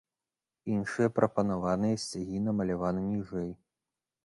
Іншыя 0.75 1.09
прапанаваныя 1.17 2.01
сцягі 2.05 2.43
намаляваны 2.47 3.01
ніжэй. 3.13 3.49